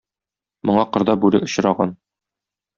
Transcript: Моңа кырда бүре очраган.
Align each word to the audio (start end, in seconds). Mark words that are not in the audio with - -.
Моңа 0.69 0.85
кырда 0.95 1.17
бүре 1.25 1.43
очраган. 1.51 1.95